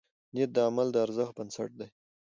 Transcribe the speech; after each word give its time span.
نیت 0.33 0.49
د 0.53 0.57
عمل 0.67 0.87
د 0.91 0.97
ارزښت 1.05 1.33
بنسټ 1.37 1.69
دی. 1.79 1.87